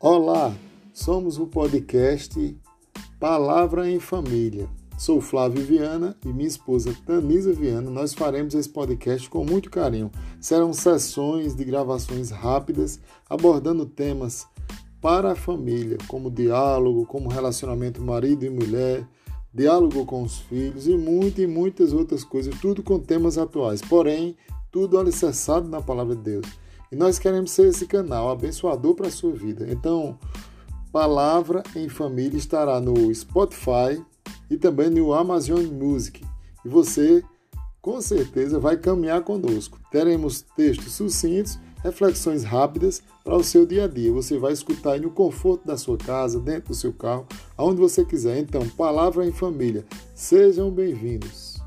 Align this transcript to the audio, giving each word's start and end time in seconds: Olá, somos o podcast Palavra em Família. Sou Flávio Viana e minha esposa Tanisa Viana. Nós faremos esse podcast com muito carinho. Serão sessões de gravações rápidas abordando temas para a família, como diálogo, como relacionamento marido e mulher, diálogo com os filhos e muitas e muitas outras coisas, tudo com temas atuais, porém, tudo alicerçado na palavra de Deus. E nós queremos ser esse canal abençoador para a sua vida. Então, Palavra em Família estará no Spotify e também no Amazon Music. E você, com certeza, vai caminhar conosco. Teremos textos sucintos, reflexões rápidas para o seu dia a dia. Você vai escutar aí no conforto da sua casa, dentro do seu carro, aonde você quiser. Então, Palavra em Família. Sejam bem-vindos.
Olá, 0.00 0.54
somos 0.94 1.40
o 1.40 1.46
podcast 1.48 2.56
Palavra 3.18 3.90
em 3.90 3.98
Família. 3.98 4.68
Sou 4.96 5.20
Flávio 5.20 5.60
Viana 5.64 6.16
e 6.24 6.28
minha 6.28 6.46
esposa 6.46 6.96
Tanisa 7.04 7.52
Viana. 7.52 7.90
Nós 7.90 8.14
faremos 8.14 8.54
esse 8.54 8.68
podcast 8.68 9.28
com 9.28 9.44
muito 9.44 9.68
carinho. 9.68 10.08
Serão 10.40 10.72
sessões 10.72 11.52
de 11.52 11.64
gravações 11.64 12.30
rápidas 12.30 13.00
abordando 13.28 13.84
temas 13.84 14.46
para 15.00 15.32
a 15.32 15.36
família, 15.36 15.98
como 16.06 16.30
diálogo, 16.30 17.04
como 17.04 17.28
relacionamento 17.28 18.00
marido 18.00 18.46
e 18.46 18.50
mulher, 18.50 19.04
diálogo 19.52 20.06
com 20.06 20.22
os 20.22 20.38
filhos 20.38 20.86
e 20.86 20.96
muitas 20.96 21.42
e 21.42 21.46
muitas 21.48 21.92
outras 21.92 22.22
coisas, 22.22 22.54
tudo 22.60 22.84
com 22.84 23.00
temas 23.00 23.36
atuais, 23.36 23.82
porém, 23.82 24.36
tudo 24.70 24.96
alicerçado 24.96 25.68
na 25.68 25.82
palavra 25.82 26.14
de 26.14 26.22
Deus. 26.22 26.46
E 26.90 26.96
nós 26.96 27.18
queremos 27.18 27.50
ser 27.50 27.68
esse 27.68 27.86
canal 27.86 28.30
abençoador 28.30 28.94
para 28.94 29.08
a 29.08 29.10
sua 29.10 29.32
vida. 29.32 29.66
Então, 29.70 30.18
Palavra 30.90 31.62
em 31.76 31.88
Família 31.88 32.38
estará 32.38 32.80
no 32.80 33.14
Spotify 33.14 34.02
e 34.50 34.56
também 34.56 34.88
no 34.88 35.12
Amazon 35.12 35.62
Music. 35.66 36.24
E 36.64 36.68
você, 36.68 37.22
com 37.82 38.00
certeza, 38.00 38.58
vai 38.58 38.78
caminhar 38.78 39.22
conosco. 39.22 39.78
Teremos 39.90 40.40
textos 40.40 40.94
sucintos, 40.94 41.58
reflexões 41.84 42.42
rápidas 42.42 43.02
para 43.22 43.36
o 43.36 43.44
seu 43.44 43.66
dia 43.66 43.84
a 43.84 43.88
dia. 43.88 44.10
Você 44.12 44.38
vai 44.38 44.54
escutar 44.54 44.92
aí 44.92 45.00
no 45.00 45.10
conforto 45.10 45.66
da 45.66 45.76
sua 45.76 45.98
casa, 45.98 46.40
dentro 46.40 46.70
do 46.70 46.74
seu 46.74 46.92
carro, 46.92 47.26
aonde 47.56 47.80
você 47.80 48.02
quiser. 48.02 48.38
Então, 48.38 48.66
Palavra 48.70 49.26
em 49.26 49.32
Família. 49.32 49.84
Sejam 50.14 50.70
bem-vindos. 50.70 51.57